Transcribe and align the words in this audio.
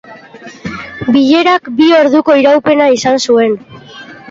Bilerak 1.17 1.69
bi 1.81 1.91
orduko 1.99 2.39
iraupena 2.41 2.91
izan 2.97 3.23
zuen. 3.29 3.57